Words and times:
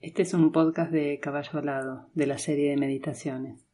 Este 0.00 0.22
es 0.22 0.32
un 0.32 0.50
podcast 0.50 0.90
de 0.90 1.20
Caballo 1.20 1.58
Alado, 1.58 2.08
de 2.14 2.26
la 2.26 2.38
serie 2.38 2.70
de 2.70 2.78
meditaciones. 2.78 3.66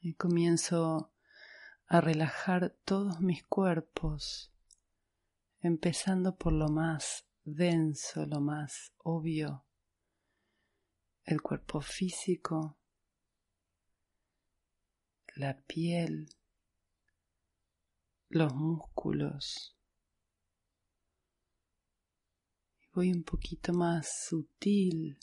Y 0.00 0.14
comienzo 0.14 1.12
a 1.90 2.02
relajar 2.02 2.76
todos 2.84 3.20
mis 3.20 3.44
cuerpos, 3.44 4.52
empezando 5.60 6.36
por 6.36 6.52
lo 6.52 6.68
más 6.68 7.26
denso, 7.44 8.26
lo 8.26 8.40
más 8.40 8.92
obvio, 8.98 9.64
el 11.24 11.40
cuerpo 11.40 11.80
físico, 11.80 12.76
la 15.34 15.62
piel, 15.62 16.28
los 18.28 18.52
músculos. 18.54 19.74
Voy 22.92 23.12
un 23.12 23.22
poquito 23.22 23.72
más 23.72 24.26
sutil 24.26 25.18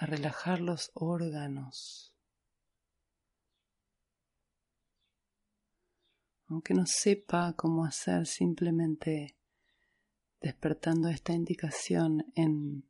a 0.00 0.06
relajar 0.06 0.60
los 0.60 0.90
órganos. 0.94 2.14
Aunque 6.46 6.72
no 6.72 6.84
sepa 6.86 7.52
cómo 7.52 7.84
hacer, 7.84 8.26
simplemente 8.26 9.36
despertando 10.40 11.10
esta 11.10 11.34
indicación 11.34 12.32
en, 12.34 12.88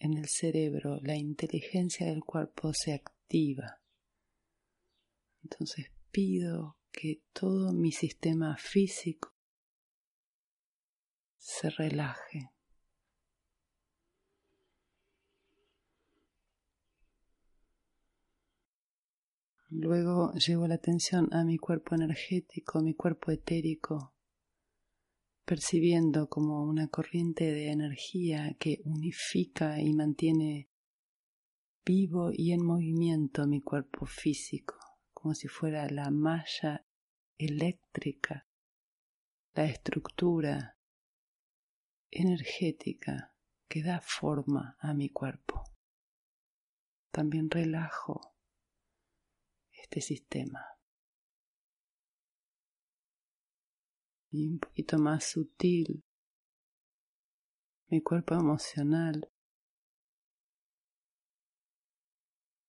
en 0.00 0.14
el 0.14 0.26
cerebro, 0.28 0.98
la 1.00 1.14
inteligencia 1.14 2.08
del 2.08 2.24
cuerpo 2.24 2.72
se 2.74 2.92
activa. 2.92 3.80
Entonces 5.44 5.92
pido 6.10 6.76
que 6.90 7.22
todo 7.32 7.72
mi 7.72 7.92
sistema 7.92 8.56
físico 8.56 9.32
se 11.36 11.70
relaje. 11.70 12.50
Luego 19.70 20.32
llevo 20.32 20.66
la 20.66 20.76
atención 20.76 21.28
a 21.30 21.44
mi 21.44 21.58
cuerpo 21.58 21.94
energético, 21.94 22.80
mi 22.80 22.94
cuerpo 22.94 23.30
etérico, 23.30 24.14
percibiendo 25.44 26.30
como 26.30 26.64
una 26.64 26.88
corriente 26.88 27.44
de 27.44 27.70
energía 27.70 28.56
que 28.58 28.80
unifica 28.86 29.78
y 29.78 29.92
mantiene 29.92 30.70
vivo 31.84 32.30
y 32.32 32.52
en 32.52 32.64
movimiento 32.64 33.46
mi 33.46 33.60
cuerpo 33.60 34.06
físico, 34.06 34.76
como 35.12 35.34
si 35.34 35.48
fuera 35.48 35.86
la 35.90 36.10
malla 36.10 36.86
eléctrica, 37.36 38.48
la 39.52 39.64
estructura 39.66 40.78
energética 42.10 43.34
que 43.68 43.82
da 43.82 44.00
forma 44.00 44.78
a 44.80 44.94
mi 44.94 45.10
cuerpo. 45.10 45.62
También 47.10 47.50
relajo 47.50 48.37
este 49.80 50.00
sistema. 50.00 50.64
Y 54.30 54.46
un 54.46 54.58
poquito 54.58 54.98
más 54.98 55.24
sutil, 55.24 56.04
mi 57.88 58.02
cuerpo 58.02 58.34
emocional, 58.34 59.30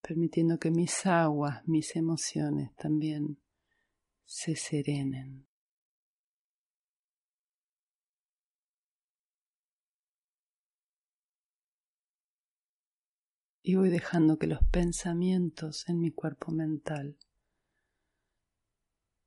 permitiendo 0.01 0.57
que 0.57 0.71
mis 0.71 1.05
aguas, 1.05 1.67
mis 1.67 1.95
emociones 1.95 2.73
también 2.75 3.41
se 4.25 4.55
serenen. 4.55 5.48
Y 13.61 13.75
voy 13.75 13.89
dejando 13.89 14.37
que 14.37 14.47
los 14.47 14.63
pensamientos 14.71 15.87
en 15.89 15.99
mi 15.99 16.11
cuerpo 16.11 16.51
mental 16.51 17.17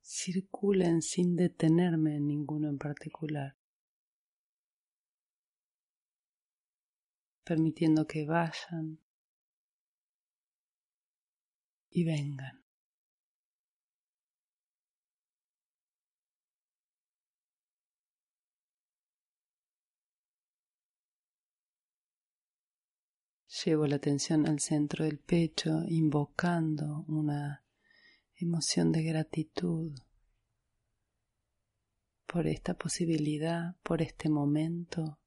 circulen 0.01 1.01
sin 1.01 1.35
detenerme 1.35 2.15
en 2.15 2.27
ninguno 2.27 2.67
en 2.69 2.77
particular, 2.77 3.55
permitiendo 7.43 8.05
que 8.05 8.25
vayan 8.25 8.99
y 11.89 12.03
vengan. 12.03 12.62
Llevo 23.65 23.87
la 23.87 23.95
atención 23.95 24.45
al 24.45 24.59
centro 24.59 25.05
del 25.05 25.19
pecho, 25.19 25.83
invocando 25.87 27.05
una 27.07 27.63
emoción 28.35 28.91
de 28.91 29.03
gratitud 29.03 29.97
por 32.25 32.47
esta 32.47 32.73
posibilidad, 32.73 33.77
por 33.81 34.01
este 34.01 34.27
momento 34.27 35.17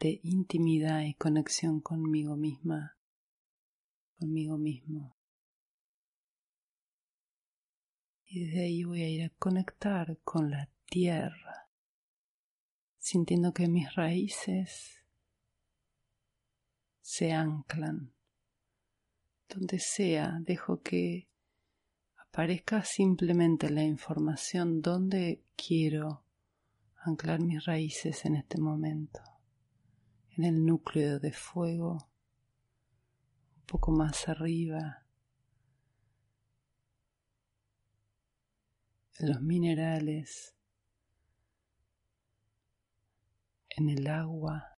de 0.00 0.18
intimidad 0.24 1.02
y 1.02 1.14
conexión 1.14 1.80
conmigo 1.80 2.36
misma, 2.36 2.98
conmigo 4.18 4.58
mismo. 4.58 5.16
Y 8.24 8.46
desde 8.46 8.64
ahí 8.64 8.82
voy 8.82 9.02
a 9.02 9.08
ir 9.08 9.24
a 9.24 9.30
conectar 9.38 10.18
con 10.24 10.50
la 10.50 10.68
tierra, 10.86 11.70
sintiendo 12.98 13.52
que 13.52 13.68
mis 13.68 13.94
raíces 13.94 15.03
se 17.04 17.32
anclan. 17.32 18.14
Donde 19.46 19.78
sea, 19.78 20.38
dejo 20.40 20.80
que 20.80 21.28
aparezca 22.16 22.82
simplemente 22.82 23.68
la 23.68 23.84
información 23.84 24.80
donde 24.80 25.44
quiero 25.54 26.24
anclar 26.96 27.40
mis 27.40 27.62
raíces 27.66 28.24
en 28.24 28.36
este 28.36 28.58
momento. 28.58 29.20
En 30.30 30.44
el 30.44 30.64
núcleo 30.64 31.20
de 31.20 31.30
fuego, 31.30 32.08
un 33.58 33.66
poco 33.66 33.92
más 33.92 34.26
arriba, 34.26 35.04
en 39.18 39.28
los 39.28 39.42
minerales, 39.42 40.56
en 43.68 43.90
el 43.90 44.06
agua, 44.06 44.78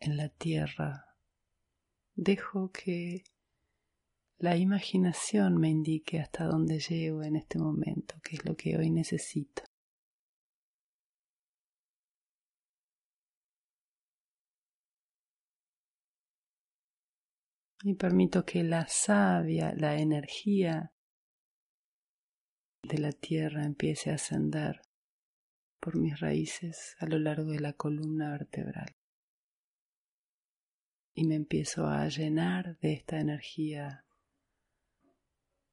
en 0.00 0.18
la 0.18 0.28
tierra, 0.28 1.13
dejo 2.14 2.70
que 2.70 3.24
la 4.38 4.56
imaginación 4.56 5.56
me 5.56 5.70
indique 5.70 6.20
hasta 6.20 6.44
dónde 6.44 6.78
llego 6.78 7.22
en 7.22 7.36
este 7.36 7.58
momento, 7.58 8.16
qué 8.22 8.36
es 8.36 8.44
lo 8.44 8.56
que 8.56 8.76
hoy 8.76 8.90
necesito. 8.90 9.62
Y 17.82 17.94
permito 17.94 18.44
que 18.46 18.64
la 18.64 18.86
savia, 18.88 19.74
la 19.76 19.98
energía 19.98 20.92
de 22.82 22.98
la 22.98 23.12
tierra 23.12 23.64
empiece 23.64 24.10
a 24.10 24.14
ascender 24.14 24.80
por 25.80 25.96
mis 25.96 26.18
raíces 26.18 26.96
a 26.98 27.06
lo 27.06 27.18
largo 27.18 27.50
de 27.50 27.60
la 27.60 27.74
columna 27.74 28.30
vertebral. 28.30 28.96
Y 31.14 31.24
me 31.24 31.36
empiezo 31.36 31.86
a 31.86 32.08
llenar 32.08 32.78
de 32.80 32.92
esta 32.92 33.20
energía 33.20 34.04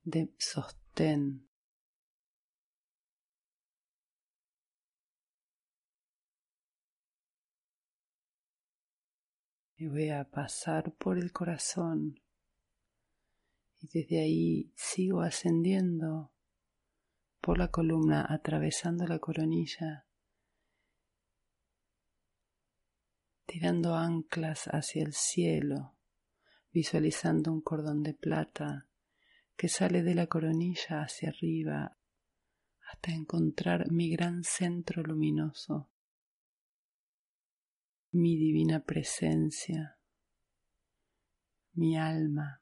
de 0.03 0.33
sostén. 0.37 1.47
Y 9.77 9.87
voy 9.87 10.09
a 10.09 10.29
pasar 10.29 10.93
por 10.93 11.17
el 11.17 11.31
corazón 11.31 12.21
y 13.79 13.87
desde 13.87 14.21
ahí 14.21 14.71
sigo 14.75 15.21
ascendiendo 15.21 16.31
por 17.41 17.57
la 17.57 17.69
columna, 17.69 18.27
atravesando 18.29 19.07
la 19.07 19.17
coronilla, 19.17 20.05
tirando 23.51 23.95
anclas 23.95 24.67
hacia 24.67 25.03
el 25.03 25.11
cielo, 25.11 25.97
visualizando 26.71 27.51
un 27.51 27.59
cordón 27.59 28.01
de 28.01 28.13
plata 28.13 28.87
que 29.57 29.67
sale 29.67 30.03
de 30.03 30.15
la 30.15 30.27
coronilla 30.27 31.01
hacia 31.01 31.31
arriba 31.31 31.97
hasta 32.89 33.11
encontrar 33.11 33.91
mi 33.91 34.09
gran 34.09 34.45
centro 34.45 35.03
luminoso, 35.03 35.89
mi 38.11 38.37
divina 38.37 38.85
presencia, 38.85 39.99
mi 41.73 41.97
alma 41.97 42.61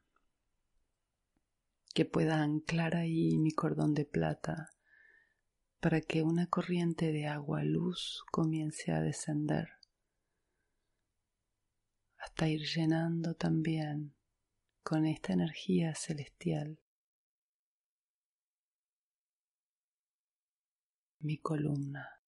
que 1.94 2.06
pueda 2.06 2.42
anclar 2.42 2.96
ahí 2.96 3.38
mi 3.38 3.52
cordón 3.52 3.94
de 3.94 4.06
plata 4.06 4.72
para 5.80 6.02
que 6.02 6.24
una 6.24 6.48
corriente 6.48 7.12
de 7.12 7.28
agua 7.28 7.64
luz 7.64 8.24
comience 8.32 8.92
a 8.92 9.02
descender 9.02 9.79
hasta 12.20 12.48
ir 12.48 12.62
llenando 12.62 13.34
también 13.34 14.14
con 14.84 15.06
esta 15.06 15.34
energía 15.34 15.96
celestial 15.96 16.80
mi 21.22 21.38
columna. 21.38 22.20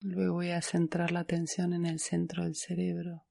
Luego 0.00 0.34
voy 0.34 0.50
a 0.50 0.62
centrar 0.62 1.10
la 1.10 1.20
atención 1.20 1.72
en 1.72 1.84
el 1.84 1.98
centro 1.98 2.44
del 2.44 2.54
cerebro, 2.54 3.27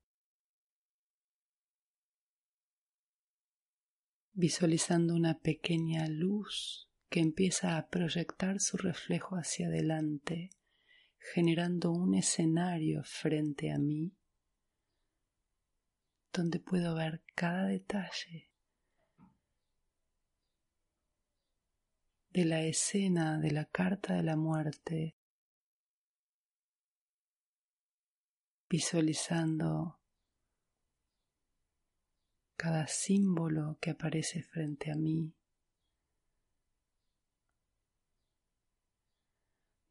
visualizando 4.37 5.15
una 5.15 5.39
pequeña 5.39 6.07
luz 6.07 6.87
que 7.09 7.21
empieza 7.21 7.75
a 7.75 7.87
proyectar 7.87 8.59
su 8.59 8.77
reflejo 8.77 9.35
hacia 9.35 9.65
adelante, 9.65 10.51
generando 11.17 11.91
un 11.91 12.13
escenario 12.13 13.01
frente 13.03 13.71
a 13.71 13.79
mí 13.79 14.15
donde 16.31 16.59
puedo 16.59 16.93
ver 16.93 17.23
cada 17.33 17.65
detalle 17.65 18.51
de 22.29 22.45
la 22.45 22.61
escena 22.61 23.39
de 23.39 23.49
la 23.49 23.65
carta 23.65 24.13
de 24.13 24.21
la 24.21 24.35
muerte 24.35 25.15
visualizando 28.69 29.96
cada 32.57 32.87
símbolo 32.87 33.77
que 33.79 33.91
aparece 33.91 34.41
frente 34.41 34.91
a 34.91 34.95
mí, 34.95 35.31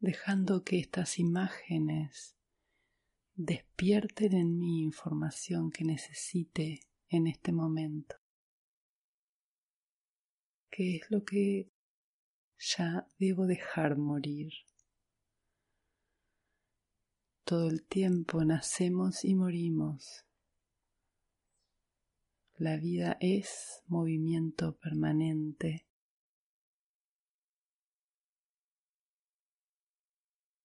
dejando 0.01 0.65
que 0.65 0.81
estas 0.81 1.19
imágenes 1.19 2.37
despierten 3.35 4.35
en 4.35 4.59
mí 4.59 4.83
información 4.83 5.71
que 5.71 5.85
necesite 5.85 6.81
en 7.09 7.29
este 7.29 7.53
momento. 7.53 8.17
¿Qué 10.71 10.97
es 10.97 11.11
lo 11.11 11.25
que 11.25 11.71
ya 12.59 13.07
debo 13.19 13.47
dejar 13.47 13.97
morir? 13.97 14.53
Todo 17.45 17.69
el 17.69 17.85
tiempo 17.85 18.45
nacemos 18.45 19.25
y 19.25 19.37
morimos. 19.37 20.27
La 22.59 22.79
vida 22.79 23.19
es 23.21 23.83
movimiento 23.87 24.79
permanente. 24.79 25.87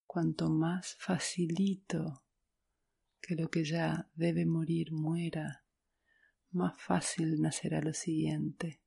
Cuanto 0.08 0.50
más 0.50 0.96
facilito 1.00 2.24
que 3.20 3.36
lo 3.36 3.50
que 3.50 3.66
ya 3.66 4.10
debe 4.14 4.46
morir 4.46 4.94
muera, 4.94 5.66
más 6.52 6.82
fácil 6.82 7.42
nacerá 7.42 7.82
lo 7.82 7.94
siguiente. 7.94 8.82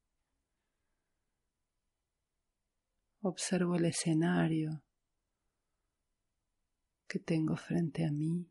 Observo 3.20 3.74
el 3.76 3.84
escenario 3.84 4.82
que 7.06 7.18
tengo 7.18 7.54
frente 7.58 8.06
a 8.06 8.10
mí 8.10 8.50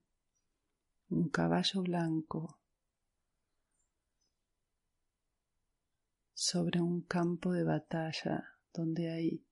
un 1.09 1.29
caballo 1.29 1.81
blanco 1.81 2.62
sobre 6.33 6.81
un 6.81 7.01
campo 7.01 7.51
de 7.51 7.63
batalla 7.63 8.43
donde 8.73 9.11
hay 9.11 9.45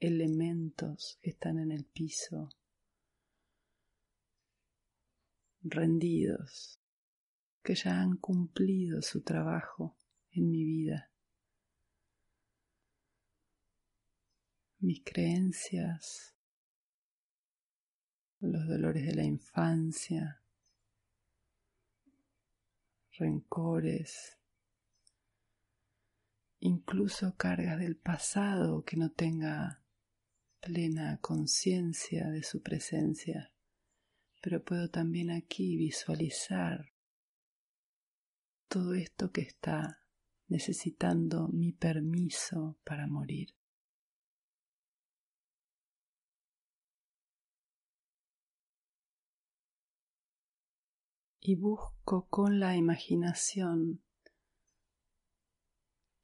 elementos 0.00 1.18
que 1.20 1.30
están 1.30 1.58
en 1.58 1.72
el 1.72 1.84
piso, 1.84 2.48
rendidos, 5.62 6.78
que 7.62 7.74
ya 7.74 8.00
han 8.00 8.16
cumplido 8.16 9.02
su 9.02 9.22
trabajo 9.22 9.96
en 10.30 10.50
mi 10.50 10.64
vida. 10.64 11.10
Mis 14.78 15.02
creencias 15.02 16.34
los 18.48 18.66
dolores 18.66 19.06
de 19.06 19.14
la 19.14 19.24
infancia, 19.24 20.42
rencores, 23.18 24.38
incluso 26.64 27.36
cargas 27.36 27.78
del 27.78 27.94
pasado 27.94 28.84
que 28.84 28.96
no 28.96 29.10
tenga 29.10 29.82
plena 30.60 31.18
conciencia 31.20 32.30
de 32.30 32.42
su 32.42 32.62
presencia, 32.62 33.52
pero 34.40 34.64
puedo 34.64 34.88
también 34.88 35.30
aquí 35.30 35.76
visualizar 35.76 36.86
todo 38.66 38.94
esto 38.94 39.30
que 39.30 39.42
está 39.42 40.06
necesitando 40.48 41.48
mi 41.48 41.72
permiso 41.72 42.78
para 42.82 43.06
morir. 43.06 43.54
y 51.46 51.56
busco 51.56 52.26
con 52.30 52.58
la 52.58 52.74
imaginación 52.74 54.00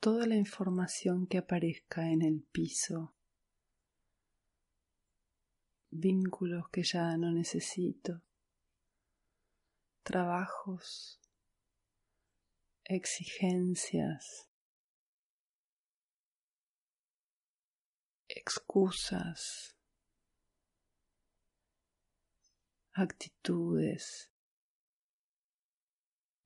toda 0.01 0.27
la 0.27 0.35
información 0.35 1.27
que 1.27 1.37
aparezca 1.37 2.11
en 2.11 2.23
el 2.23 2.43
piso, 2.43 3.15
vínculos 5.91 6.71
que 6.73 6.83
ya 6.83 7.19
no 7.19 7.31
necesito, 7.31 8.23
trabajos, 10.03 11.21
exigencias, 12.85 14.49
excusas, 18.27 19.77
actitudes 22.95 24.33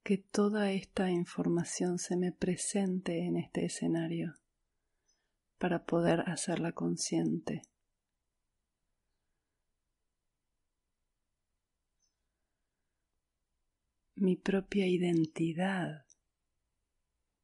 que 0.04 0.18
toda 0.18 0.70
esta 0.70 1.10
información 1.10 1.98
se 1.98 2.18
me 2.18 2.30
presente 2.30 3.24
en 3.24 3.38
este 3.38 3.64
escenario 3.64 4.34
para 5.56 5.86
poder 5.86 6.20
hacerla 6.28 6.72
consciente. 6.72 7.62
Mi 14.16 14.36
propia 14.36 14.86
identidad 14.86 16.04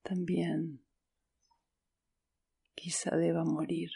también 0.02 0.85
quizá 2.75 3.17
deba 3.17 3.43
morir 3.45 3.90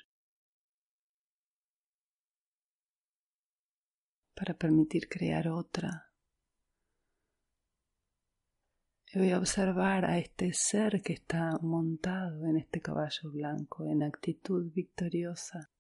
para 4.35 4.55
permitir 4.55 5.07
crear 5.09 5.49
otra 5.49 6.04
Voy 9.17 9.31
a 9.31 9.39
observar 9.39 10.05
a 10.07 10.19
este 10.19 10.53
ser 10.53 11.01
que 11.01 11.13
está 11.13 11.57
montado 11.63 12.49
en 12.49 12.57
este 12.57 12.81
caballo 12.81 13.31
blanco 13.31 13.87
en 13.87 14.03
actitud 14.03 14.73
victoriosa, 14.73 15.71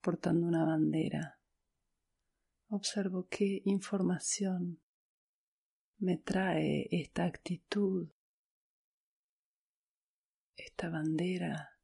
portando 0.00 0.48
una 0.48 0.64
bandera. 0.64 1.38
Observo 2.70 3.28
qué 3.30 3.62
información 3.66 4.80
me 5.98 6.16
trae 6.16 6.88
esta 6.90 7.24
actitud, 7.24 8.10
esta 10.56 10.90
bandera 10.90 11.78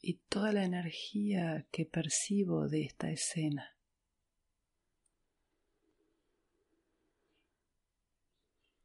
y 0.00 0.14
toda 0.30 0.54
la 0.54 0.64
energía 0.64 1.66
que 1.70 1.84
percibo 1.84 2.68
de 2.68 2.84
esta 2.84 3.10
escena. 3.10 3.77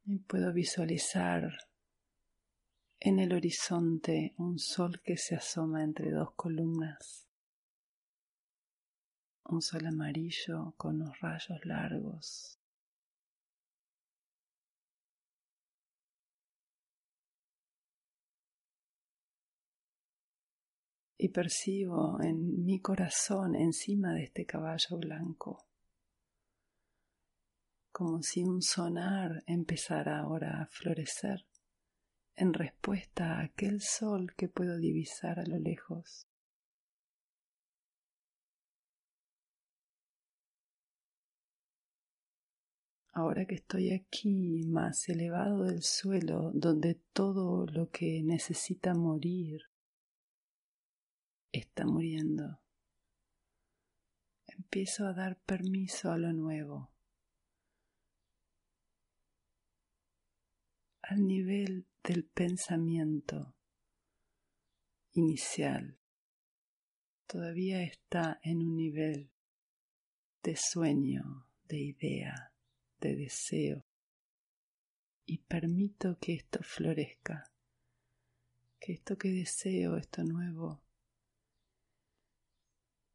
Y 0.06 0.20
puedo 0.20 0.52
visualizar 0.52 1.50
en 3.00 3.20
el 3.20 3.34
horizonte 3.34 4.34
un 4.38 4.60
sol 4.60 5.02
que 5.02 5.16
se 5.16 5.36
asoma 5.36 5.82
entre 5.82 6.12
dos 6.12 6.34
columnas. 6.36 7.28
Un 9.46 9.62
sol 9.62 9.86
amarillo 9.86 10.74
con 10.76 11.02
unos 11.02 11.20
rayos 11.22 11.66
largos. 11.66 12.60
Y 21.18 21.30
percibo 21.30 22.22
en 22.22 22.66
mi 22.66 22.82
corazón 22.82 23.56
encima 23.56 24.14
de 24.14 24.24
este 24.24 24.46
caballo 24.46 24.98
blanco 24.98 25.66
como 27.94 28.24
si 28.24 28.44
un 28.44 28.64
sonar 28.64 29.44
empezara 29.46 30.18
ahora 30.20 30.64
a 30.64 30.66
florecer 30.66 31.46
en 32.36 32.52
respuesta 32.52 33.38
a 33.38 33.44
aquel 33.44 33.82
sol 33.82 34.34
que 34.36 34.50
puedo 34.50 34.80
divisar 34.80 35.40
a 35.40 35.46
lo 35.46 35.60
lejos. 35.60 36.28
Ahora 43.12 43.46
que 43.46 43.54
estoy 43.54 43.92
aquí 43.92 44.64
más 44.66 45.08
elevado 45.08 45.66
del 45.66 45.84
suelo, 45.84 46.50
donde 46.52 46.96
todo 47.14 47.68
lo 47.68 47.92
que 47.92 48.24
necesita 48.24 48.96
morir 48.96 49.62
está 51.52 51.86
muriendo, 51.86 52.60
empiezo 54.48 55.06
a 55.06 55.14
dar 55.14 55.40
permiso 55.42 56.12
a 56.12 56.18
lo 56.18 56.34
nuevo 56.34 56.93
al 61.04 61.28
nivel 61.28 61.86
del 62.02 62.24
pensamiento 62.24 63.54
inicial. 65.12 66.00
Todavía 67.28 67.84
está 67.84 68.40
en 68.42 68.60
un 68.60 68.76
nivel 68.78 69.30
de 70.44 70.56
sueño, 70.56 71.48
de 71.66 71.80
idea, 71.80 72.54
de 73.02 73.16
deseo. 73.16 73.86
Y 75.26 75.40
permito 75.40 76.18
que 76.20 76.36
esto 76.36 76.60
florezca, 76.64 77.52
que 78.80 78.94
esto 78.94 79.18
que 79.18 79.30
deseo, 79.30 79.98
esto 79.98 80.24
nuevo, 80.24 80.84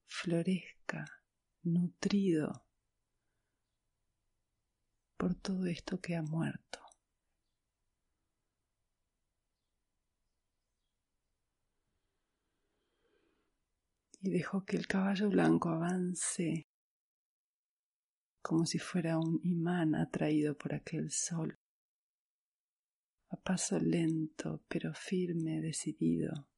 florezca 0.07 1.07
nutrido 1.63 2.67
por 5.17 5.35
todo 5.35 5.67
esto 5.67 6.01
que 6.01 6.17
ha 6.17 6.23
muerto. 6.23 6.88
Y 14.29 14.31
dejo 14.31 14.65
que 14.67 14.77
el 14.77 14.87
caballo 14.87 15.31
blanco 15.31 15.71
avance 15.71 16.69
como 18.43 18.67
si 18.67 18.79
fuera 18.79 19.19
un 19.19 19.41
imán 19.43 19.95
atraído 19.95 20.57
por 20.57 20.75
aquel 20.75 21.11
sol, 21.11 21.59
a 23.31 23.37
paso 23.37 23.79
lento 23.79 24.65
pero 24.69 24.93
firme, 24.95 25.61
decidido. 25.61 26.49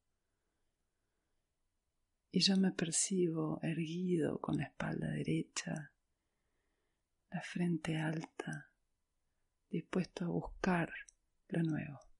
Y 2.31 2.41
yo 2.41 2.57
me 2.57 2.71
percibo 2.71 3.59
erguido 3.61 4.39
con 4.39 4.57
la 4.57 4.65
espalda 4.65 5.09
derecha, 5.11 5.93
la 7.29 7.41
frente 7.41 7.97
alta, 7.97 8.71
dispuesto 9.69 10.25
a 10.25 10.29
buscar 10.29 10.91
lo 11.47 11.63
nuevo. 11.63 12.10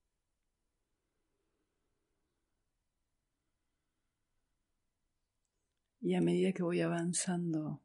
Y 6.04 6.16
a 6.16 6.22
medida 6.22 6.52
que 6.52 6.64
voy 6.64 6.82
avanzando, 6.82 7.84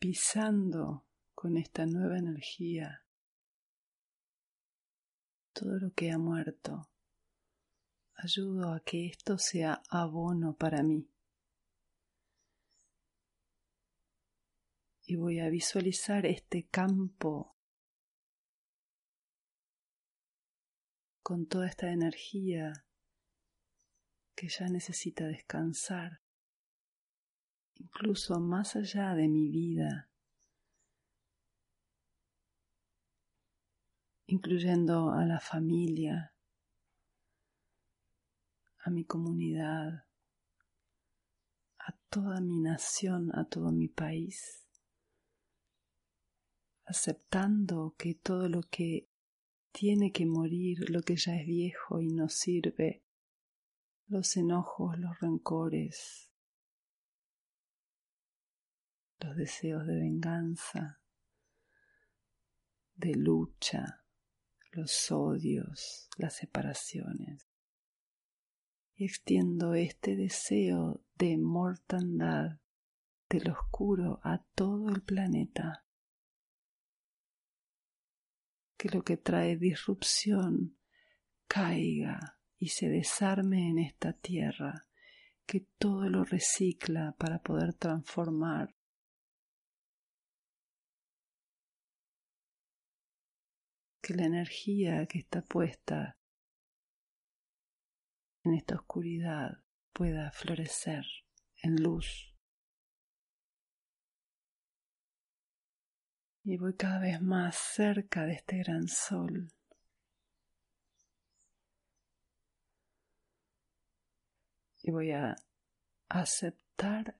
pisando 0.00 1.06
con 1.34 1.56
esta 1.56 1.86
nueva 1.86 2.18
energía 2.18 3.04
todo 5.52 5.78
lo 5.78 5.92
que 5.92 6.10
ha 6.10 6.18
muerto, 6.18 6.90
ayudo 8.16 8.72
a 8.72 8.80
que 8.80 9.06
esto 9.06 9.38
sea 9.38 9.82
abono 9.88 10.56
para 10.56 10.82
mí. 10.82 11.08
Y 15.04 15.14
voy 15.14 15.38
a 15.38 15.48
visualizar 15.48 16.26
este 16.26 16.66
campo 16.66 17.56
con 21.22 21.46
toda 21.46 21.68
esta 21.68 21.92
energía 21.92 22.84
que 24.34 24.48
ya 24.48 24.66
necesita 24.68 25.26
descansar, 25.26 26.20
incluso 27.74 28.40
más 28.40 28.76
allá 28.76 29.14
de 29.14 29.28
mi 29.28 29.48
vida, 29.48 30.10
incluyendo 34.26 35.10
a 35.10 35.24
la 35.24 35.40
familia, 35.40 36.34
a 38.78 38.90
mi 38.90 39.04
comunidad, 39.04 40.06
a 41.78 41.92
toda 42.08 42.40
mi 42.40 42.58
nación, 42.58 43.30
a 43.36 43.44
todo 43.44 43.72
mi 43.72 43.88
país, 43.88 44.66
aceptando 46.84 47.94
que 47.98 48.14
todo 48.14 48.48
lo 48.48 48.62
que 48.62 49.08
tiene 49.72 50.12
que 50.12 50.26
morir, 50.26 50.90
lo 50.90 51.02
que 51.02 51.16
ya 51.16 51.36
es 51.36 51.46
viejo 51.46 52.00
y 52.00 52.08
no 52.08 52.28
sirve, 52.28 53.02
los 54.06 54.36
enojos, 54.36 54.98
los 54.98 55.18
rencores, 55.20 56.30
los 59.20 59.36
deseos 59.36 59.86
de 59.86 59.94
venganza, 59.94 61.00
de 62.94 63.14
lucha, 63.14 64.04
los 64.72 65.10
odios, 65.10 66.08
las 66.16 66.34
separaciones. 66.34 67.48
Y 68.94 69.06
extiendo 69.06 69.74
este 69.74 70.16
deseo 70.16 71.02
de 71.16 71.38
mortandad 71.38 72.60
del 73.28 73.50
oscuro 73.50 74.20
a 74.22 74.44
todo 74.54 74.90
el 74.90 75.02
planeta. 75.02 75.86
Que 78.76 78.88
lo 78.90 79.02
que 79.02 79.16
trae 79.16 79.56
disrupción 79.56 80.76
caiga 81.46 82.38
y 82.62 82.68
se 82.68 82.88
desarme 82.88 83.70
en 83.70 83.80
esta 83.80 84.12
tierra, 84.12 84.86
que 85.44 85.66
todo 85.78 86.08
lo 86.08 86.22
recicla 86.22 87.12
para 87.18 87.40
poder 87.40 87.74
transformar. 87.74 88.72
Que 94.00 94.14
la 94.14 94.26
energía 94.26 95.06
que 95.06 95.18
está 95.18 95.42
puesta 95.42 96.16
en 98.44 98.54
esta 98.54 98.76
oscuridad 98.76 99.64
pueda 99.92 100.30
florecer 100.30 101.04
en 101.64 101.82
luz. 101.82 102.32
Y 106.44 106.58
voy 106.58 106.76
cada 106.76 107.00
vez 107.00 107.20
más 107.20 107.56
cerca 107.56 108.24
de 108.24 108.34
este 108.34 108.58
gran 108.58 108.86
sol. 108.86 109.52
Y 114.82 114.90
voy 114.90 115.12
a 115.12 115.36
aceptar 116.08 117.18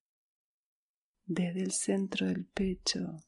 desde 1.25 1.61
el 1.61 1.71
centro 1.71 2.27
del 2.27 2.45
pecho 2.45 3.23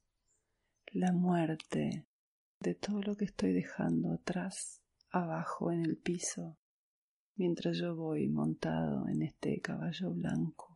la 0.88 1.12
muerte 1.12 2.06
de 2.60 2.76
todo 2.76 3.02
lo 3.02 3.16
que 3.16 3.26
estoy 3.26 3.54
dejando 3.54 4.14
atrás, 4.14 4.82
abajo 5.10 5.72
en 5.72 5.84
el 5.84 5.98
piso, 5.98 6.58
mientras 7.36 7.78
yo 7.78 7.96
voy 7.96 8.28
montado 8.28 9.08
en 9.08 9.22
este 9.22 9.60
caballo 9.62 10.12
blanco. 10.12 10.76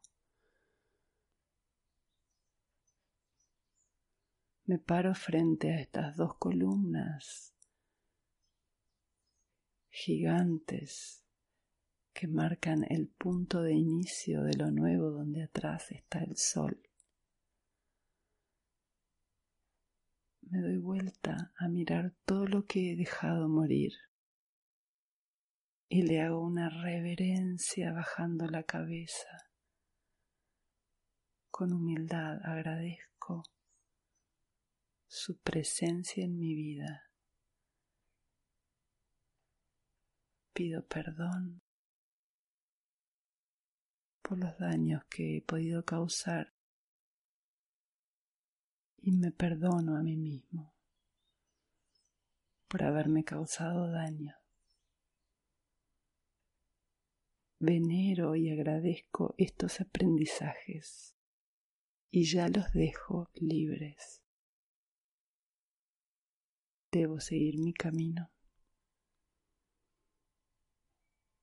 me 4.69 4.77
paro 4.77 5.15
frente 5.15 5.73
a 5.73 5.79
estas 5.79 6.15
dos 6.15 6.37
columnas 6.37 7.55
gigantes 9.89 11.23
que 12.19 12.27
marcan 12.27 12.85
el 12.89 13.07
punto 13.07 13.61
de 13.61 13.71
inicio 13.71 14.43
de 14.43 14.53
lo 14.57 14.71
nuevo 14.71 15.09
donde 15.09 15.43
atrás 15.43 15.89
está 15.89 16.19
el 16.19 16.35
sol. 16.35 16.77
Me 20.41 20.59
doy 20.59 20.79
vuelta 20.79 21.53
a 21.55 21.69
mirar 21.69 22.13
todo 22.25 22.45
lo 22.45 22.65
que 22.65 22.91
he 22.91 22.95
dejado 22.97 23.47
morir 23.47 23.93
y 25.87 26.01
le 26.01 26.19
hago 26.19 26.41
una 26.41 26.67
reverencia 26.67 27.93
bajando 27.93 28.47
la 28.47 28.63
cabeza. 28.63 29.47
Con 31.49 31.71
humildad 31.71 32.41
agradezco 32.43 33.43
su 35.07 35.39
presencia 35.39 36.25
en 36.25 36.37
mi 36.37 36.53
vida. 36.53 37.13
Pido 40.51 40.85
perdón 40.85 41.61
por 44.29 44.37
los 44.37 44.55
daños 44.59 45.03
que 45.05 45.37
he 45.37 45.41
podido 45.41 45.83
causar 45.83 46.53
y 48.97 49.11
me 49.11 49.31
perdono 49.31 49.97
a 49.97 50.03
mí 50.03 50.17
mismo 50.17 50.75
por 52.67 52.83
haberme 52.83 53.23
causado 53.23 53.89
daño. 53.89 54.35
Venero 57.57 58.35
y 58.35 58.51
agradezco 58.51 59.33
estos 59.39 59.81
aprendizajes 59.81 61.15
y 62.11 62.25
ya 62.25 62.47
los 62.49 62.71
dejo 62.73 63.31
libres 63.33 64.21
debo 66.91 67.19
seguir 67.19 67.57
mi 67.57 67.73
camino. 67.73 68.31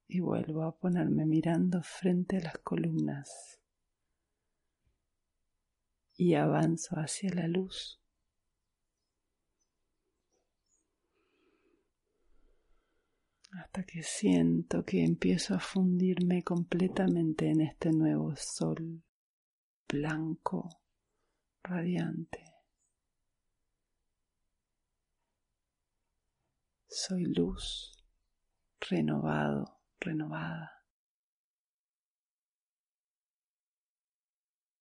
Y 0.09 0.21
vuelvo 0.21 0.63
a 0.63 0.77
ponerme 0.77 1.27
mirando 1.27 1.83
frente 1.83 2.37
a 2.37 2.41
las 2.41 2.59
columnas 2.59 3.61
y 6.17 6.35
avanzo 6.35 6.97
hacia 6.97 7.35
la 7.35 7.49
luz. 7.49 8.01
hasta 13.59 13.85
que 13.85 14.03
siento 14.03 14.85
que 14.85 15.03
empiezo 15.03 15.55
a 15.55 15.59
fundirme 15.59 16.43
completamente 16.43 17.49
en 17.49 17.63
este 17.63 17.91
nuevo 17.91 18.37
sol 18.37 19.03
blanco, 19.89 20.69
radiante. 21.63 22.45
Soy 26.89 27.25
luz, 27.25 27.93
renovado, 28.81 29.76
renovada. 30.01 30.73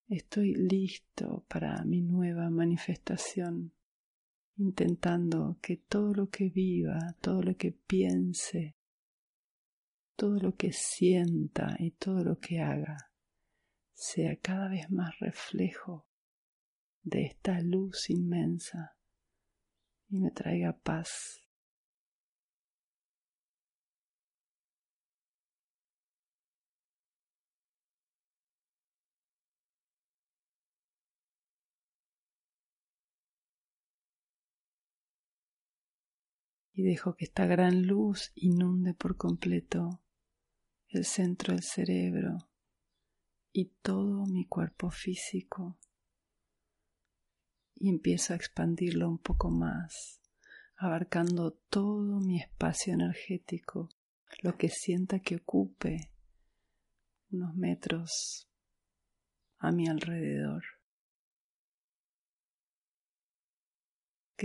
Estoy 0.08 0.54
listo 0.54 1.46
para 1.48 1.84
mi 1.84 2.02
nueva 2.02 2.50
manifestación, 2.50 3.74
intentando 4.58 5.58
que 5.62 5.78
todo 5.78 6.14
lo 6.14 6.30
que 6.30 6.50
viva, 6.50 7.00
todo 7.22 7.42
lo 7.42 7.58
que 7.58 7.72
piense, 7.72 8.76
todo 10.16 10.40
lo 10.40 10.56
que 10.56 10.72
sienta 10.72 11.76
y 11.80 11.92
todo 11.92 12.24
lo 12.24 12.40
que 12.40 12.60
haga 12.60 13.12
sea 13.94 14.36
cada 14.38 14.68
vez 14.70 14.92
más 14.92 15.18
reflejo 15.20 16.08
de 17.02 17.24
esta 17.26 17.62
luz 17.62 18.10
inmensa 18.10 18.98
y 20.10 20.20
me 20.20 20.32
traiga 20.32 20.74
paz 20.74 21.45
y 36.76 36.84
dejo 36.84 37.16
que 37.16 37.24
esta 37.24 37.46
gran 37.46 37.88
luz 37.88 38.34
inunde 38.36 38.94
por 38.94 39.16
completo 39.16 40.02
el 40.90 41.06
centro 41.06 41.54
del 41.54 41.64
cerebro 41.64 42.50
y 43.54 43.72
todo 43.82 44.26
mi 44.26 44.46
cuerpo 44.46 44.92
físico 44.92 45.78
y 47.76 47.90
empiezo 47.90 48.34
a 48.34 48.36
expandirlo 48.36 49.10
un 49.10 49.18
poco 49.18 49.50
más, 49.50 50.20
abarcando 50.76 51.52
todo 51.70 52.20
mi 52.20 52.40
espacio 52.40 52.94
energético, 52.94 53.90
lo 54.42 54.58
que 54.58 54.70
sienta 54.70 55.20
que 55.20 55.38
ocupe 55.38 56.12
unos 57.32 57.56
metros 57.56 58.50
a 59.60 59.72
mi 59.72 59.88
alrededor. 59.88 60.64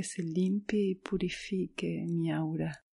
Que 0.00 0.04
se 0.04 0.22
limpie 0.22 0.92
y 0.92 0.94
purifique 0.94 2.06
mi 2.08 2.32
aura. 2.32 2.86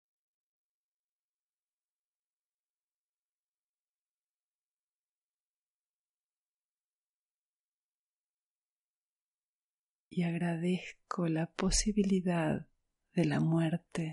Y 10.10 10.24
agradezco 10.24 11.28
la 11.28 11.46
posibilidad 11.46 12.66
de 13.14 13.24
la 13.24 13.38
muerte, 13.38 14.10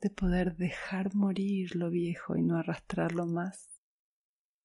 de 0.00 0.10
poder 0.10 0.54
dejar 0.54 1.16
morir 1.16 1.74
lo 1.74 1.90
viejo 1.90 2.36
y 2.36 2.42
no 2.42 2.58
arrastrarlo 2.58 3.26
más, 3.26 3.68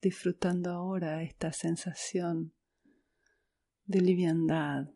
disfrutando 0.03 0.69
ahora 0.69 1.23
esta 1.23 1.51
sensación 1.51 2.53
de 3.85 4.01
liviandad, 4.01 4.91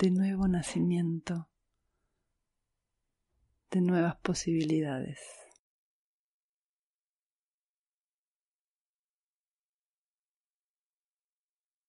de 0.00 0.10
nuevo 0.10 0.48
nacimiento, 0.48 1.50
de 3.70 3.82
nuevas 3.82 4.16
posibilidades. 4.22 5.20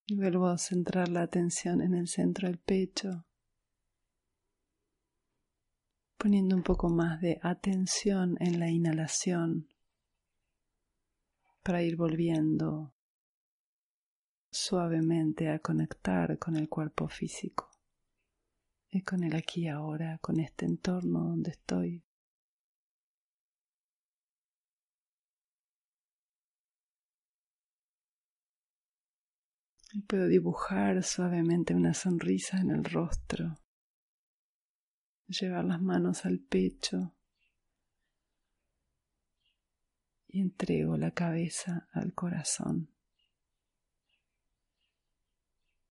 Y 0.07 0.17
vuelvo 0.17 0.47
a 0.47 0.57
centrar 0.57 1.07
la 1.07 1.21
atención 1.21 1.81
en 1.81 1.93
el 1.93 2.09
centro 2.09 2.49
del 2.49 2.59
pecho, 2.59 3.25
poniendo 6.17 6.57
un 6.57 6.63
poco 6.63 6.89
más 6.89 7.21
de 7.21 7.39
atención 7.41 8.35
en 8.41 8.59
la 8.59 8.69
inhalación 8.69 9.69
para 11.63 11.81
ir 11.81 11.95
volviendo 11.95 12.93
suavemente 14.51 15.47
a 15.47 15.59
conectar 15.59 16.37
con 16.37 16.57
el 16.57 16.67
cuerpo 16.67 17.07
físico 17.07 17.70
y 18.91 19.01
con 19.03 19.23
el 19.23 19.35
aquí 19.35 19.61
y 19.63 19.67
ahora, 19.69 20.17
con 20.19 20.39
este 20.39 20.65
entorno 20.65 21.23
donde 21.23 21.51
estoy. 21.51 22.03
Puedo 30.07 30.27
dibujar 30.27 31.03
suavemente 31.03 31.73
una 31.73 31.93
sonrisa 31.93 32.59
en 32.59 32.71
el 32.71 32.83
rostro, 32.83 33.57
llevar 35.27 35.65
las 35.65 35.81
manos 35.81 36.25
al 36.25 36.39
pecho 36.39 37.13
y 40.27 40.41
entrego 40.41 40.95
la 40.97 41.11
cabeza 41.11 41.89
al 41.91 42.13
corazón. 42.13 42.89